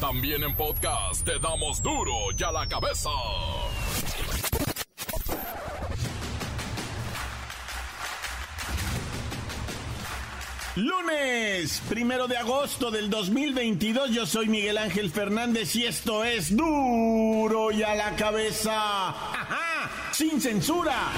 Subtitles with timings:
[0.00, 3.10] También en podcast te damos duro y a la cabeza.
[10.76, 17.72] Lunes, primero de agosto del 2022, yo soy Miguel Ángel Fernández y esto es duro
[17.72, 19.08] y a la cabeza.
[19.08, 20.12] ¡Ajá!
[20.12, 21.10] ¡Sin censura!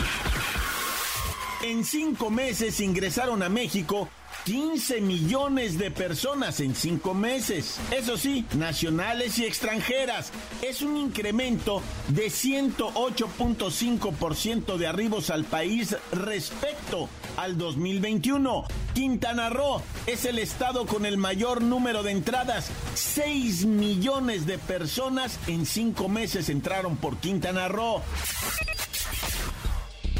[1.62, 4.08] En cinco meses ingresaron a México
[4.44, 7.78] 15 millones de personas en cinco meses.
[7.90, 10.30] Eso sí, nacionales y extranjeras.
[10.62, 18.64] Es un incremento de 108.5% de arribos al país respecto al 2021.
[18.94, 22.70] Quintana Roo es el estado con el mayor número de entradas.
[22.94, 28.02] 6 millones de personas en cinco meses entraron por Quintana Roo.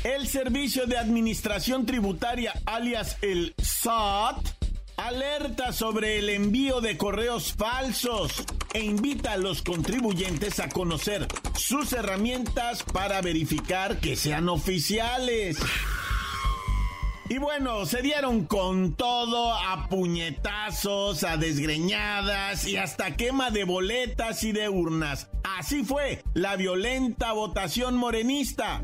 [0.04, 4.38] El Servicio de Administración Tributaria, alias el SAT,
[4.96, 8.32] alerta sobre el envío de correos falsos
[8.72, 15.58] e invita a los contribuyentes a conocer sus herramientas para verificar que sean oficiales.
[17.28, 24.44] Y bueno, se dieron con todo a puñetazos, a desgreñadas y hasta quema de boletas
[24.44, 25.28] y de urnas.
[25.44, 28.80] Así fue la violenta votación morenista.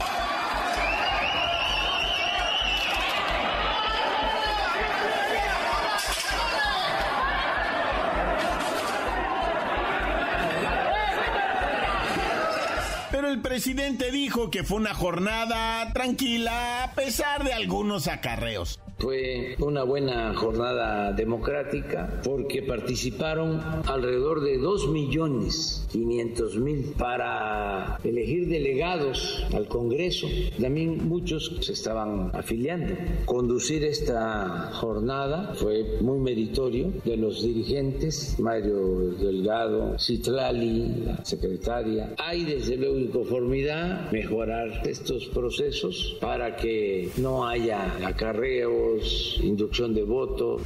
[13.36, 18.80] El presidente dijo que fue una jornada tranquila a pesar de algunos acarreos.
[18.98, 28.48] Fue una buena jornada democrática porque participaron alrededor de 2 millones 500 mil para elegir
[28.48, 30.26] delegados al Congreso.
[30.60, 32.94] También muchos se estaban afiliando.
[33.24, 42.14] Conducir esta jornada fue muy meritorio de los dirigentes, Mario Delgado, Citlali, la secretaria.
[42.18, 48.98] Hay desde luego inconformidad, mejorar estos procesos para que no haya acarreo
[49.42, 50.58] inducción de voto.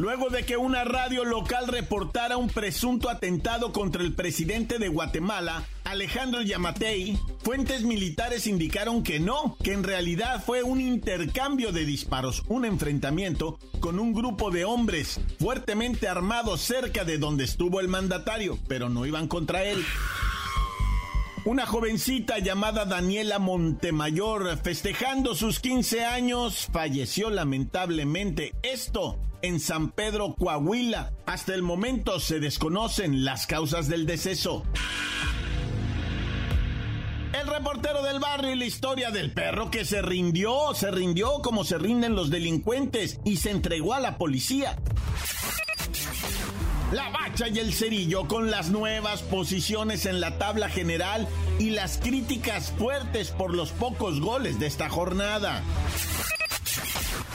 [0.00, 5.64] Luego de que una radio local reportara un presunto atentado contra el presidente de Guatemala,
[5.84, 12.44] Alejandro Yamatei, fuentes militares indicaron que no, que en realidad fue un intercambio de disparos,
[12.48, 18.58] un enfrentamiento con un grupo de hombres fuertemente armados cerca de donde estuvo el mandatario,
[18.68, 19.84] pero no iban contra él.
[21.44, 28.54] Una jovencita llamada Daniela Montemayor, festejando sus 15 años, falleció lamentablemente.
[28.62, 31.12] Esto en San Pedro, Coahuila.
[31.26, 34.64] Hasta el momento se desconocen las causas del deceso.
[37.32, 41.64] El reportero del barrio y la historia del perro que se rindió, se rindió como
[41.64, 44.76] se rinden los delincuentes y se entregó a la policía.
[46.92, 51.28] La Bacha y el Cerillo con las nuevas posiciones en la tabla general
[51.60, 55.62] y las críticas fuertes por los pocos goles de esta jornada.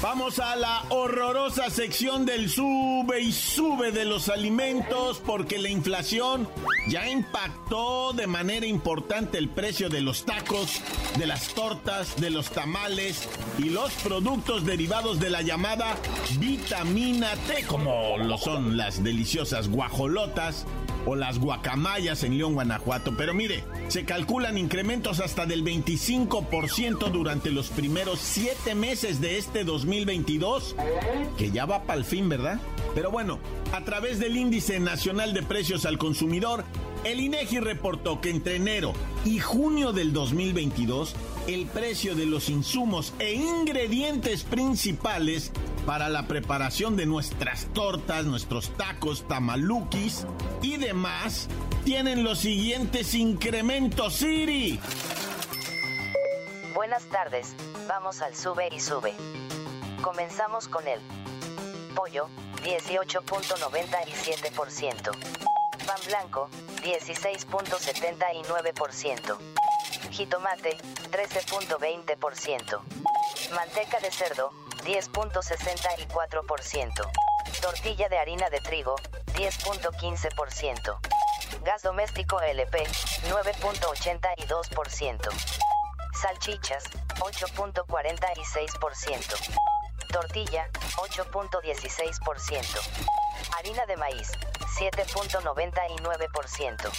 [0.00, 6.48] Vamos a la horrorosa sección del sube y sube de los alimentos porque la inflación
[6.86, 10.80] ya impactó de manera importante el precio de los tacos,
[11.18, 13.28] de las tortas, de los tamales
[13.58, 15.96] y los productos derivados de la llamada
[16.38, 20.64] vitamina T, como lo son las deliciosas guajolotas,
[21.08, 23.14] o las guacamayas en León, Guanajuato.
[23.16, 29.64] Pero mire, se calculan incrementos hasta del 25% durante los primeros siete meses de este
[29.64, 30.76] 2022,
[31.38, 32.60] que ya va para el fin, ¿verdad?
[32.94, 33.38] Pero bueno,
[33.72, 36.64] a través del Índice Nacional de Precios al Consumidor,
[37.04, 38.92] el INEGI reportó que entre enero
[39.24, 41.14] y junio del 2022,
[41.46, 45.52] el precio de los insumos e ingredientes principales
[45.88, 50.26] para la preparación de nuestras tortas, nuestros tacos, tamaluquis
[50.60, 51.48] y demás
[51.82, 54.78] tienen los siguientes incrementos, Siri.
[56.74, 57.54] Buenas tardes,
[57.88, 59.14] vamos al sube y sube.
[60.02, 61.00] Comenzamos con el
[61.96, 62.28] pollo,
[62.64, 65.10] 18.97%.
[65.86, 66.50] Pan blanco,
[66.82, 69.38] 16.79%.
[70.10, 70.76] Jitomate,
[71.12, 72.80] 13.20%.
[73.54, 74.52] Manteca de cerdo,
[74.88, 77.12] 10.64%.
[77.60, 78.96] Tortilla de harina de trigo,
[79.34, 80.98] 10.15%.
[81.62, 82.86] Gas doméstico LP,
[83.28, 85.28] 9.82%.
[86.22, 86.84] Salchichas,
[87.20, 89.36] 8.46%.
[90.10, 92.80] Tortilla, 8.16%.
[93.58, 94.32] Harina de maíz,
[94.78, 96.90] 7.99%.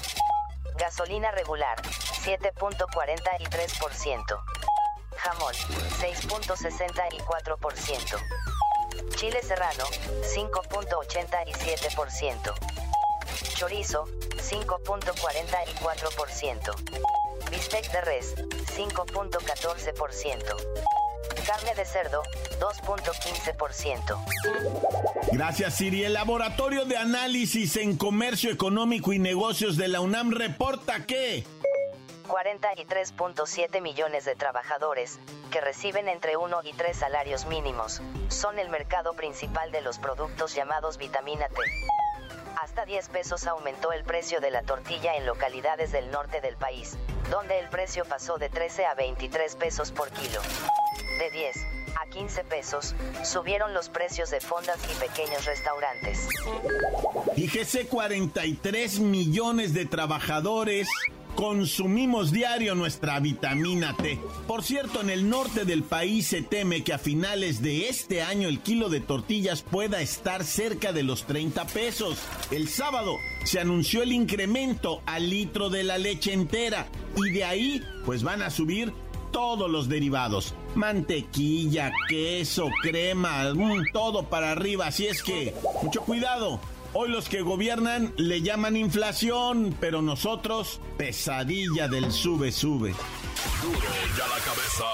[0.78, 4.69] Gasolina regular, 7.43%.
[5.30, 5.54] Jamón,
[6.02, 8.18] 6.64%.
[9.16, 9.86] Chile serrano,
[10.24, 12.54] 5.87%.
[13.54, 16.76] Chorizo, 5.44%.
[17.52, 20.56] Bistec de res, 5.14%.
[21.46, 22.24] Carne de cerdo,
[22.60, 24.18] 2.15%.
[25.32, 26.06] Gracias, Siri.
[26.06, 31.46] El Laboratorio de Análisis en Comercio Económico y Negocios de la UNAM reporta que
[32.30, 35.20] 43.7 millones de trabajadores,
[35.52, 40.54] que reciben entre 1 y 3 salarios mínimos, son el mercado principal de los productos
[40.54, 41.56] llamados vitamina T.
[42.62, 46.98] Hasta 10 pesos aumentó el precio de la tortilla en localidades del norte del país,
[47.32, 50.40] donde el precio pasó de 13 a 23 pesos por kilo.
[51.18, 51.58] De 10
[52.00, 56.28] a 15 pesos, subieron los precios de fondas y pequeños restaurantes.
[57.36, 60.88] Fíjese 43 millones de trabajadores
[61.40, 64.20] consumimos diario nuestra vitamina T.
[64.46, 68.50] Por cierto, en el norte del país se teme que a finales de este año
[68.50, 72.18] el kilo de tortillas pueda estar cerca de los 30 pesos.
[72.52, 73.16] El sábado
[73.46, 78.42] se anunció el incremento al litro de la leche entera y de ahí pues van
[78.42, 78.92] a subir
[79.32, 80.54] todos los derivados.
[80.76, 84.88] Mantequilla, queso, crema, mm, todo para arriba.
[84.88, 86.60] Así es que, mucho cuidado.
[86.94, 92.96] Hoy los que gobiernan le llaman inflación, pero nosotros pesadilla del sube sube.
[93.62, 93.80] Duro
[94.18, 94.86] ya la cabeza.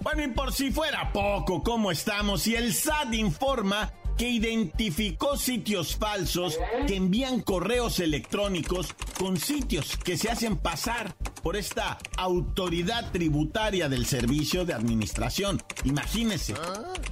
[0.00, 2.46] Bueno, y por si fuera poco, ¿cómo estamos?
[2.46, 10.16] Y el SAT informa que identificó sitios falsos que envían correos electrónicos con sitios que
[10.16, 15.60] se hacen pasar por esta autoridad tributaria del Servicio de Administración.
[15.82, 16.54] Imagínense,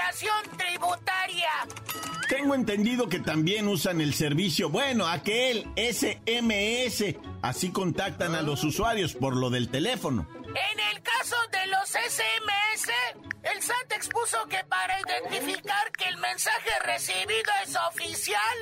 [0.10, 1.50] Administración Tributaria.
[2.28, 7.16] Tengo entendido que también usan el servicio, bueno, aquel SMS.
[7.44, 10.28] Así contactan a los usuarios por lo del teléfono.
[10.46, 12.90] En el caso de los SMS,
[13.44, 18.58] el SAT expuso que para identificar que el mensaje recibido es oficial,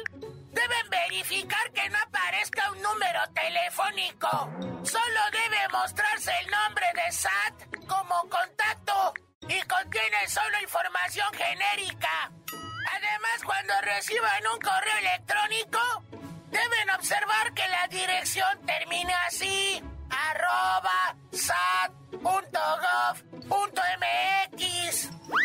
[0.51, 4.49] deben verificar que no aparezca un número telefónico.
[4.83, 9.13] Solo debe mostrarse el nombre de SAT como contacto
[9.47, 9.61] y
[10.17, 12.31] contiene solo información genérica.
[12.95, 15.79] Además, cuando reciban un correo electrónico,
[16.49, 22.17] deben observar que la dirección termina así arroba sat.gov.mx.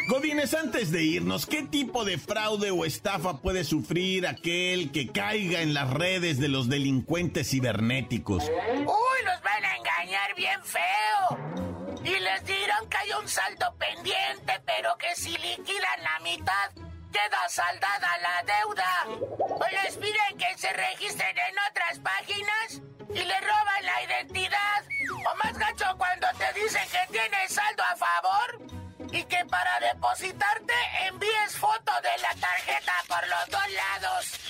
[0.09, 5.63] Godines, antes de irnos, ¿qué tipo de fraude o estafa puede sufrir aquel que caiga
[5.63, 8.45] en las redes de los delincuentes cibernéticos?
[8.45, 11.92] Uy, los van a engañar bien feo.
[12.05, 16.71] Y les dirán que hay un saldo pendiente, pero que si liquidan la mitad,
[17.13, 19.07] queda saldada la deuda.
[19.39, 22.81] O les piden que se registren en otras páginas
[23.15, 24.85] y le roban la identidad.
[25.31, 28.83] O más gacho cuando te dicen que tienes saldo a favor
[29.13, 30.75] y que para depositarte
[31.07, 34.42] envíes foto de la tarjeta por los dos lados.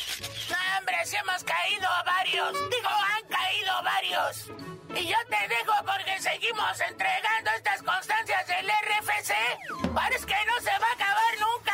[0.50, 2.52] No, hombre, si hemos caído varios.
[2.70, 4.72] Digo, han caído varios.
[4.94, 9.94] Y yo te dejo porque seguimos entregando estas constancias del RFC.
[9.94, 11.72] Parece que no se va a acabar nunca.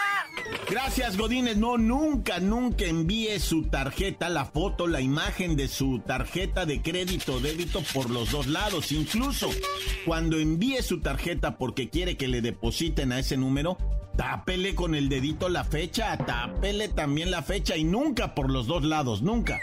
[0.71, 1.57] Gracias, Godínez.
[1.57, 7.35] No, nunca, nunca envíe su tarjeta, la foto, la imagen de su tarjeta de crédito
[7.35, 8.93] o débito por los dos lados.
[8.93, 9.51] Incluso
[10.07, 13.79] cuando envíe su tarjeta porque quiere que le depositen a ese número,
[14.19, 18.83] tápele con el dedito la fecha, tápele también la fecha y nunca por los dos
[18.83, 19.61] lados, nunca.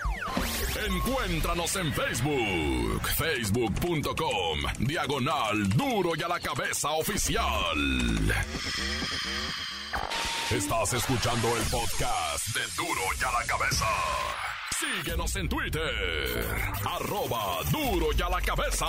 [0.88, 7.44] Encuéntranos en Facebook, facebook.com, diagonal duro y a la cabeza oficial.
[10.50, 13.86] Estás escuchando el podcast de duro y a la cabeza.
[14.80, 16.46] Síguenos en Twitter,
[16.86, 18.86] arroba duro y a la cabeza.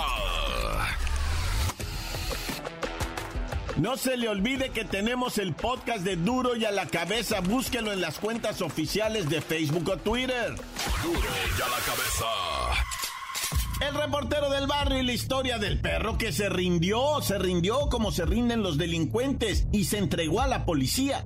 [3.79, 7.41] No se le olvide que tenemos el podcast de Duro y a la cabeza.
[7.41, 10.55] Búsquelo en las cuentas oficiales de Facebook o Twitter.
[11.03, 12.25] Duro y a la cabeza.
[13.79, 18.11] El reportero del barrio y la historia del perro que se rindió, se rindió como
[18.11, 21.23] se rinden los delincuentes y se entregó a la policía.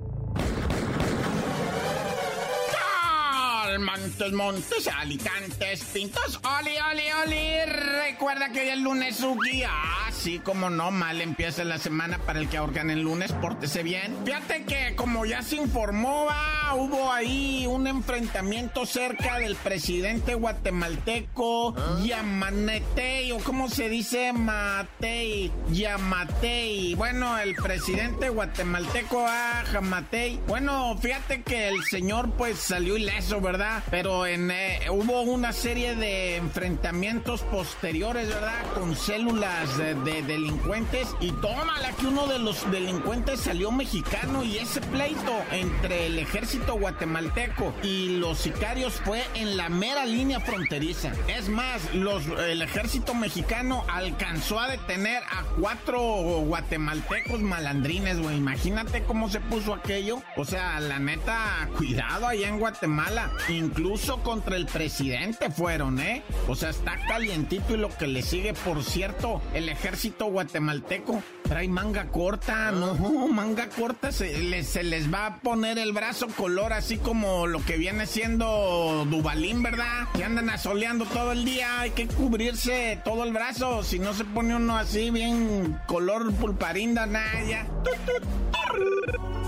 [3.82, 7.72] Montes, Montes, Alicantes, Pintos, Oli, Oli, Oli.
[8.06, 9.62] Recuerda que hoy es lunes, Suki.
[9.64, 13.82] Ah, sí, como no, mal empieza la semana para el que ahorcan el lunes, pórtese
[13.82, 14.16] bien.
[14.24, 21.74] Fíjate que, como ya se informó, va, hubo ahí un enfrentamiento cerca del presidente guatemalteco
[22.04, 26.94] Yamanetei, o cómo se dice, Matei, Yamatei.
[26.94, 30.40] Bueno, el presidente guatemalteco, ah, Jamatei.
[30.46, 33.71] Bueno, fíjate que el señor, pues, salió ileso, ¿verdad?
[33.90, 38.62] Pero eh, hubo una serie de enfrentamientos posteriores, ¿verdad?
[38.74, 41.08] Con células de, de delincuentes.
[41.20, 46.74] Y tómala que uno de los delincuentes salió mexicano y ese pleito entre el ejército
[46.74, 51.12] guatemalteco y los sicarios fue en la mera línea fronteriza.
[51.28, 58.36] Es más, el ejército mexicano alcanzó a detener a cuatro guatemaltecos malandrines, güey.
[58.36, 60.22] Imagínate cómo se puso aquello.
[60.36, 63.30] O sea, la neta, cuidado allá en Guatemala.
[63.52, 66.22] Incluso contra el presidente fueron, ¿eh?
[66.48, 71.68] O sea, está calientito y lo que le sigue, por cierto, el ejército guatemalteco trae
[71.68, 72.94] manga corta, no,
[73.28, 77.64] manga corta, se les, se les va a poner el brazo color así como lo
[77.64, 80.08] que viene siendo Dubalín, ¿verdad?
[80.14, 84.24] Que andan asoleando todo el día, hay que cubrirse todo el brazo, si no se
[84.24, 87.66] pone uno así bien color pulparinda, nada, ya.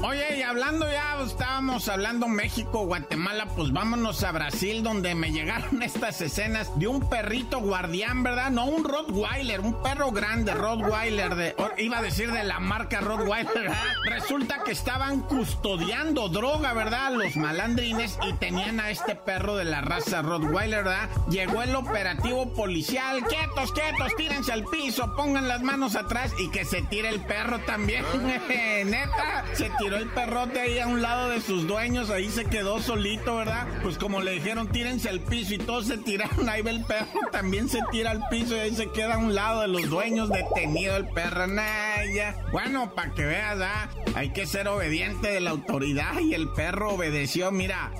[0.07, 5.83] Oye, y hablando ya, estábamos hablando México, Guatemala, pues vámonos a Brasil, donde me llegaron
[5.83, 8.51] estas escenas de un perrito guardián, ¿verdad?
[8.51, 13.55] No, un Rottweiler, un perro grande, Rottweiler, de, iba a decir de la marca Rottweiler,
[13.55, 13.83] ¿verdad?
[14.05, 17.13] Resulta que estaban custodiando droga, ¿verdad?
[17.13, 21.09] Los malandrines y tenían a este perro de la raza Rottweiler, ¿verdad?
[21.31, 26.67] Llegó el operativo policial, quietos, quietos, tírense al piso, pongan las manos atrás y que
[26.67, 28.05] se tire el perro también,
[28.85, 32.81] neta, se tiró el perrote ahí a un lado de sus dueños, ahí se quedó
[32.81, 33.67] solito, ¿verdad?
[33.83, 37.21] Pues como le dijeron, tírense al piso y todos se tiraron, ahí ve el perro,
[37.33, 40.29] también se tira al piso y ahí se queda a un lado de los dueños,
[40.29, 42.37] detenido el perro, Naya.
[42.53, 43.89] Bueno, para que veas, ¿ah?
[44.15, 47.93] hay que ser obediente de la autoridad y el perro obedeció, mira.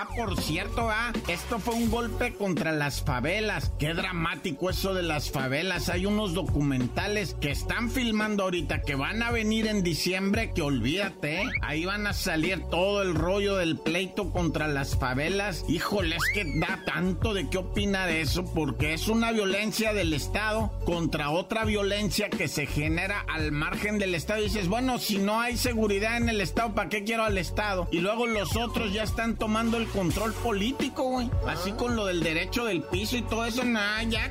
[0.00, 3.72] Ah, por cierto, ah, esto fue un golpe contra las favelas.
[3.80, 5.88] Qué dramático eso de las favelas.
[5.88, 11.42] Hay unos documentales que están filmando ahorita que van a venir en diciembre que olvídate,
[11.42, 11.48] ¿eh?
[11.62, 15.64] ahí van a salir todo el rollo del pleito contra las favelas.
[15.68, 20.12] Híjole, es que da tanto de qué opina de eso porque es una violencia del
[20.12, 24.42] Estado contra otra violencia que se genera al margen del Estado.
[24.42, 27.88] Y dices, bueno, si no hay seguridad en el Estado, ¿para qué quiero al Estado?
[27.90, 31.30] Y luego los otros ya están tomando el control político, güey.
[31.46, 34.30] Así con lo del derecho del piso y todo eso, nada, ya.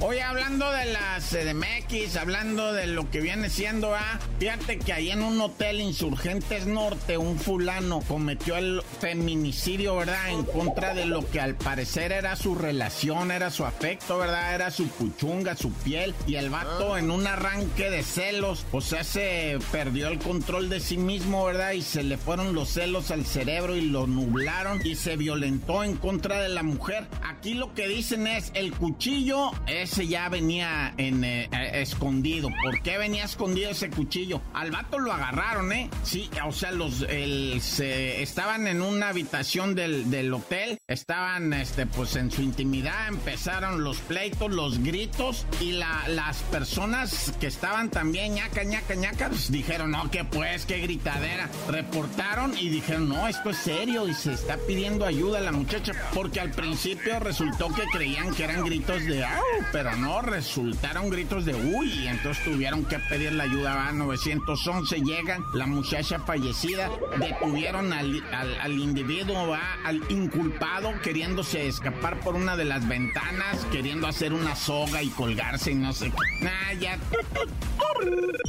[0.00, 5.10] Hoy hablando de las CDMX, hablando de lo que viene siendo, ah, fíjate que ahí
[5.10, 10.30] en un hotel Insurgentes Norte, un fulano cometió el feminicidio, ¿verdad?
[10.30, 14.54] En contra de lo que al parecer era su relación, era su afecto, ¿verdad?
[14.54, 16.14] Era su puchunga, su piel.
[16.28, 20.78] Y el vato en un arranque de celos, o sea, se perdió el control de
[20.78, 21.72] sí mismo, ¿verdad?
[21.72, 25.96] Y se le fueron los celos al cerebro y lo nublaron y se violentó en
[25.96, 27.08] contra de la mujer.
[27.24, 32.50] Aquí lo que dicen es, el cuchillo es ese ya venía en, eh, eh, escondido.
[32.62, 34.42] ¿Por qué venía escondido ese cuchillo?
[34.52, 35.88] Al vato lo agarraron, ¿eh?
[36.02, 41.86] Sí, o sea, los el, se, estaban en una habitación del, del, hotel, estaban, este,
[41.86, 47.90] pues en su intimidad, empezaron los pleitos, los gritos y la, las personas que estaban
[47.90, 51.48] también ñaca, ñaca, ñaca, pues dijeron, no, que pues, qué gritadera.
[51.68, 55.92] Reportaron y dijeron, no, esto es serio y se está pidiendo ayuda a la muchacha,
[56.12, 59.42] porque al principio resultó que creían que eran gritos de, ¡au!
[59.78, 65.44] Pero no, resultaron gritos de uy, entonces tuvieron que pedir la ayuda a 911, llegan,
[65.54, 68.20] la muchacha fallecida, detuvieron al,
[68.60, 75.00] al, individuo, al inculpado, queriéndose escapar por una de las ventanas, queriendo hacer una soga
[75.00, 76.44] y colgarse y no sé qué.
[76.44, 76.98] Nah, ya.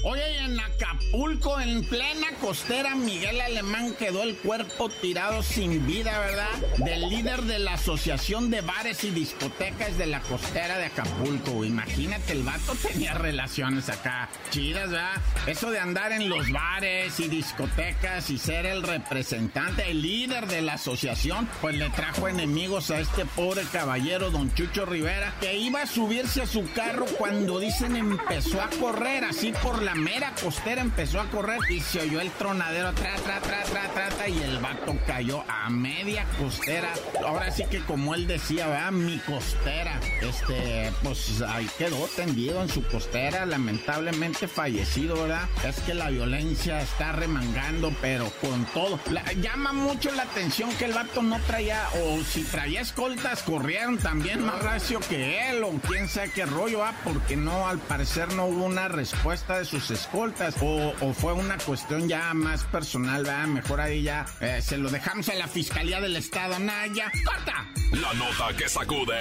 [0.05, 6.49] Oye, en Acapulco, en plena costera, Miguel Alemán quedó el cuerpo tirado sin vida, ¿verdad?
[6.77, 11.18] Del líder de la Asociación de Bares y Discotecas de la costera de Acapulco.
[11.65, 15.21] Imagínate, el vato tenía relaciones acá chidas, ¿verdad?
[15.47, 20.61] Eso de andar en los bares y discotecas y ser el representante, el líder de
[20.61, 25.81] la asociación, pues le trajo enemigos a este pobre caballero, don Chucho Rivera, que iba
[25.81, 30.81] a subirse a su carro cuando dicen empezó a correr, así por la mera costera
[30.81, 34.59] empezó a correr y se oyó el tronadero, tra, tra, tra, tra, tra, y el
[34.59, 36.93] vato cayó a media costera.
[37.25, 38.91] Ahora sí que como él decía, ¿verdad?
[38.91, 39.99] Mi costera.
[40.21, 41.08] Este, pues
[41.47, 45.49] ahí quedó tendido en su costera, lamentablemente fallecido, ¿verdad?
[45.65, 48.99] Es que la violencia está remangando, pero con todo.
[49.41, 54.45] llama mucho la atención que el vato no traía, o si traía escoltas, corrieron también
[54.45, 56.93] más racio que él, o quién sabe qué rollo, ¿ah?
[57.03, 62.07] Porque no, al parecer no hubo una respuesta de sus escoltas, o, fue una cuestión
[62.07, 63.47] ya más personal, ¿verdad?
[63.47, 67.11] Mejor ahí ya eh, se lo dejamos a la Fiscalía del Estado, Naya.
[67.25, 67.67] ¡Corta!
[67.91, 69.19] La nota que sacude.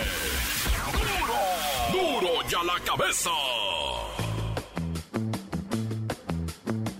[0.93, 1.78] ¡Duro
[2.48, 3.31] ya la cabeza!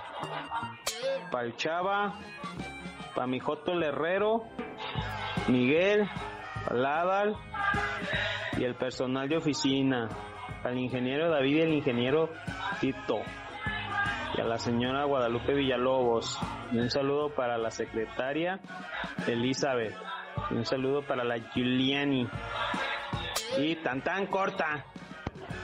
[1.31, 2.19] para el Chava,
[3.15, 4.45] para mi Joto Herrero,
[5.49, 6.09] Miguel,
[6.65, 7.37] para el
[8.59, 10.09] y el personal de oficina
[10.63, 12.31] al ingeniero David y el ingeniero
[12.81, 13.21] Tito
[14.37, 16.39] y a la señora Guadalupe Villalobos.
[16.73, 18.61] Y un saludo para la secretaria
[19.27, 19.95] Elizabeth.
[20.51, 22.27] Y un saludo para la Giuliani.
[23.59, 24.87] Y tan tan corta.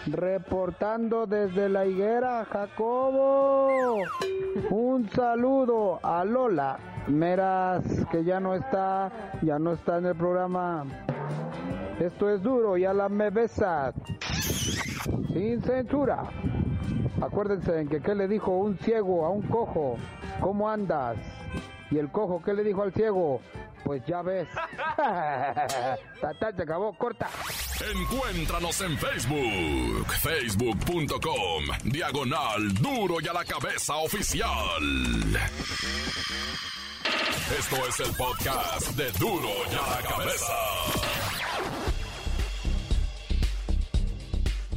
[0.07, 3.97] Reportando desde la higuera, Jacobo.
[4.71, 10.85] Un saludo a Lola Meras, que ya no está, ya no está en el programa.
[12.01, 13.95] Esto es duro y a la me besas
[15.33, 16.31] sin censura.
[17.21, 19.97] Acuérdense en que qué le dijo un ciego a un cojo,
[20.41, 21.17] ¿cómo andas?
[21.91, 23.41] Y el cojo, ¿qué le dijo al ciego?
[23.85, 24.47] Pues ya ves.
[24.97, 27.29] Tata, se acabó, corta.
[27.95, 34.83] Encuéntranos en Facebook, facebook.com, diagonal duro y a la cabeza oficial.
[37.59, 40.55] Esto es el podcast de duro y a la cabeza.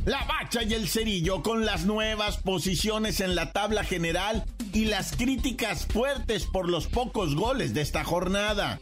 [0.06, 5.16] La Bacha y el Cerillo con las nuevas posiciones en la tabla general y las
[5.16, 8.82] críticas fuertes por los pocos goles de esta jornada.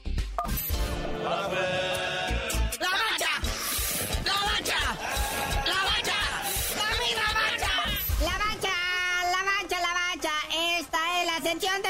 [1.22, 1.60] La Bacha,
[2.80, 4.80] la Bacha,
[5.66, 6.20] la Bacha,
[6.76, 6.88] la
[7.34, 7.72] Bacha,
[8.22, 8.76] la Bacha,
[9.32, 10.36] la Bacha, la Bacha.
[10.80, 11.89] Esta es la sección deportiva.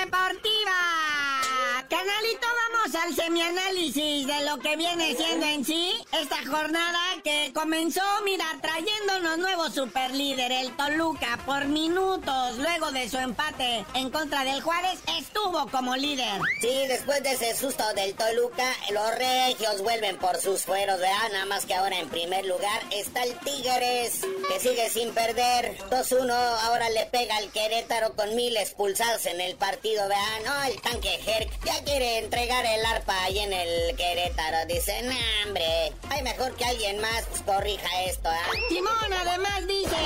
[3.09, 8.01] Canalito, vamos al semianálisis de lo que viene siendo en sí esta jornada que comenzó,
[8.23, 14.61] mira, trayéndonos nuevo superlíder, el Toluca, por minutos luego de su empate en contra del
[14.61, 16.41] Juárez, estuvo como líder.
[16.61, 21.29] Sí, después de ese susto del Toluca, los regios vuelven por sus fueros, ¿verdad?
[21.31, 25.77] Nada más que ahora en primer lugar está el Tigres, que sigue sin perder.
[25.89, 30.39] 2-1, ahora le pega al Querétaro con mil expulsados en el partido, ¿verdad?
[30.45, 34.65] No, el tanque Herc ya quiere entregar el arpa ahí en el Querétaro.
[34.67, 38.51] Dice, nah, hombre, hay mejor que alguien más pues, corrija esto, ¿ah?
[38.69, 39.97] Simón, además dice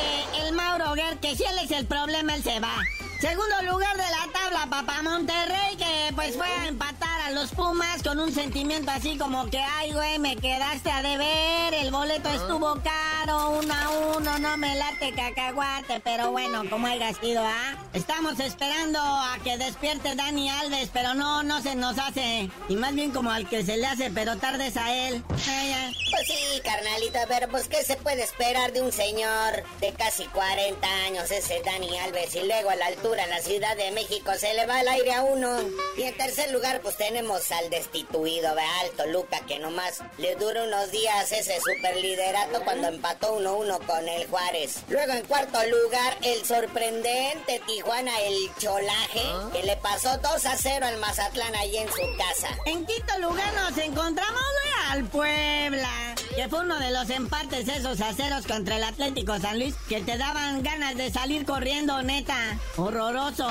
[0.42, 2.76] el Mauro Guer que si él es el problema, él se va.
[3.20, 8.04] Segundo lugar de la tabla, papá Monterrey, que pues fue a empatar a los Pumas
[8.04, 12.74] con un sentimiento así como que, ay, güey, me quedaste a deber, el boleto estuvo
[12.84, 17.78] caro, uno a uno, no me late cacahuate, pero bueno, como haya sido, ¿ah?
[17.94, 22.50] Estamos esperando a que despierte Dani Alves, pero no, no se nos hace.
[22.68, 25.24] Y más bien como al que se le hace, pero tardes a él.
[25.28, 30.88] Pues sí, carnalito, pero pues ¿qué se puede esperar de un señor de casi 40
[31.06, 34.54] años, ese Dani Alves, y luego a la altura en la Ciudad de México se
[34.54, 35.60] le va el aire a uno.
[35.98, 40.64] Y en tercer lugar, pues tenemos al destituido, de Alto Luca, que nomás le dura
[40.64, 44.82] unos días ese superliderato cuando empató 1-1 con el Juárez.
[44.90, 50.86] Luego en cuarto lugar, el sorprendente Tijuana, el Cholaje, que le pasó 2 a 0
[50.86, 52.50] al Mazatlán ahí en su casa.
[52.66, 54.44] En quinto lugar nos encontramos
[54.90, 59.76] al Puebla, que fue uno de los empates esos aceros contra el Atlético San Luis
[59.88, 62.58] que te daban ganas de salir corriendo, neta.
[62.78, 63.48] Horroroso.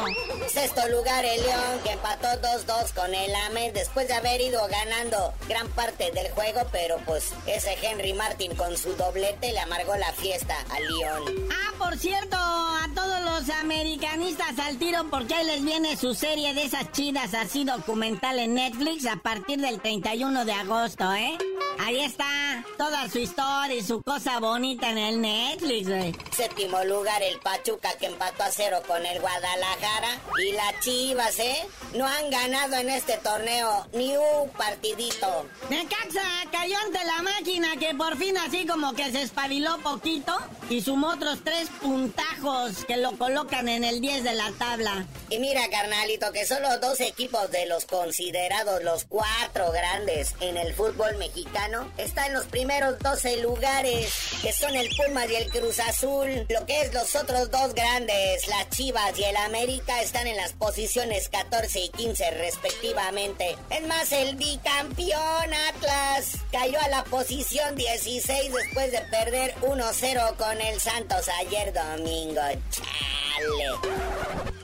[0.48, 5.32] Sexto lugar el León, que empató 2-2 con el AME después de haber ido ganando
[5.48, 10.12] gran parte del juego, pero pues ese Henry Martin con su doblete le amargó la
[10.12, 11.22] fiesta al León.
[11.50, 16.54] Ah, por cierto, a todos los americanistas al tiro, porque ahí les viene su serie
[16.54, 21.38] de esas chidas así documental en Netflix a partir del 31 de agosto, ¿eh?
[21.84, 26.14] Ahí está, toda su historia y su cosa bonita en el Netflix, güey.
[26.30, 30.20] Séptimo lugar el Pachuca que empató a cero con el Guadalajara.
[30.38, 31.66] Y las Chivas, ¿eh?
[31.94, 35.48] No han ganado en este torneo ni un partidito.
[35.70, 40.36] Necaxa cayó ante la máquina que por fin así como que se espabiló poquito
[40.70, 45.04] y sumó otros tres puntajos que lo colocan en el 10 de la tabla.
[45.30, 50.74] Y mira, carnalito, que solo dos equipos de los considerados los cuatro grandes en el
[50.74, 55.80] fútbol mexicano están en los primeros 12 lugares, que son el Pumas y el Cruz
[55.80, 56.46] Azul.
[56.48, 60.52] Lo que es los otros dos grandes, las Chivas y el América, están en las
[60.52, 63.56] posiciones 14 y 15 respectivamente.
[63.70, 70.60] Es más, el bicampeón Atlas cayó a la posición 16 después de perder 1-0 con
[70.60, 72.40] el Santos ayer domingo.
[72.70, 74.62] Chale.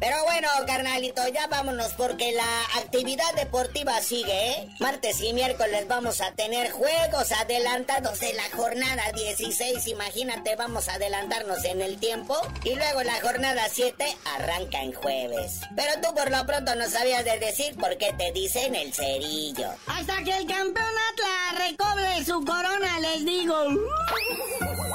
[0.00, 4.68] Pero bueno, carnalito, ya vámonos porque la actividad deportiva sigue, ¿eh?
[4.78, 9.88] Martes y miércoles vamos a tener juegos adelantados de la jornada 16.
[9.88, 12.36] Imagínate, vamos a adelantarnos en el tiempo.
[12.62, 14.04] Y luego la jornada 7
[14.36, 15.60] arranca en jueves.
[15.74, 19.70] Pero tú por lo pronto no sabías de decir por qué te dicen el cerillo.
[19.86, 23.56] Hasta que el campeón Atlas recobre su corona, les digo.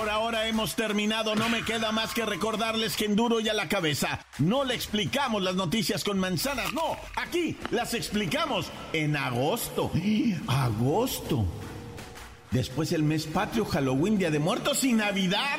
[0.00, 3.52] Por ahora hemos terminado, no me queda más que recordarles que en duro y a
[3.52, 9.90] la cabeza no le explicamos las noticias con manzanas, no, aquí las explicamos en agosto.
[10.48, 11.44] Agosto.
[12.50, 15.58] Después el mes patrio, Halloween, Día de Muertos y Navidad.